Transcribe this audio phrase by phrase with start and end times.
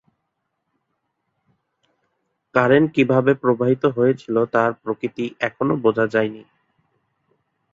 [2.55, 6.43] Current কিভাবে প্রবাহিত হয়েছিল তার প্রকৃতি এখনও বোঝা যায়নি।